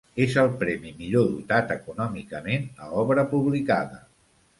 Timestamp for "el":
0.43-0.47